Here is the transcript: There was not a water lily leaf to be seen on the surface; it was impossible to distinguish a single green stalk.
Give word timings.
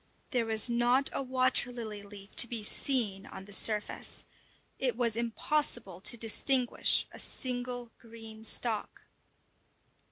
There 0.31 0.47
was 0.47 0.67
not 0.67 1.11
a 1.13 1.21
water 1.21 1.71
lily 1.71 2.01
leaf 2.01 2.35
to 2.37 2.47
be 2.47 2.63
seen 2.63 3.27
on 3.27 3.45
the 3.45 3.53
surface; 3.53 4.25
it 4.79 4.97
was 4.97 5.15
impossible 5.15 6.01
to 6.01 6.17
distinguish 6.17 7.05
a 7.11 7.19
single 7.19 7.91
green 7.99 8.43
stalk. 8.43 9.05